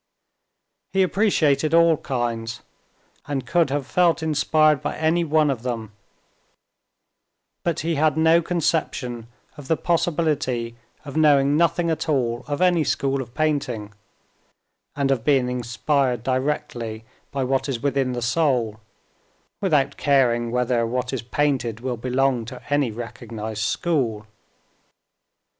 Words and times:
He 0.93 1.03
appreciated 1.03 1.75
all 1.75 1.95
kinds, 1.97 2.61
and 3.27 3.45
could 3.45 3.69
have 3.69 3.85
felt 3.85 4.23
inspired 4.23 4.81
by 4.81 4.95
anyone 4.97 5.51
of 5.51 5.61
them; 5.61 5.91
but 7.63 7.81
he 7.81 7.93
had 7.93 8.17
no 8.17 8.41
conception 8.41 9.27
of 9.57 9.67
the 9.67 9.77
possibility 9.77 10.75
of 11.05 11.15
knowing 11.15 11.55
nothing 11.55 11.91
at 11.91 12.09
all 12.09 12.43
of 12.47 12.61
any 12.61 12.83
school 12.83 13.21
of 13.21 13.35
painting, 13.35 13.93
and 14.95 15.11
of 15.11 15.23
being 15.23 15.47
inspired 15.47 16.23
directly 16.23 17.05
by 17.29 17.43
what 17.43 17.69
is 17.69 17.83
within 17.83 18.13
the 18.13 18.23
soul, 18.23 18.79
without 19.61 19.97
caring 19.97 20.49
whether 20.49 20.83
what 20.83 21.13
is 21.13 21.21
painted 21.21 21.79
will 21.79 21.95
belong 21.95 22.43
to 22.45 22.63
any 22.73 22.89
recognized 22.89 23.61
school. 23.65 24.25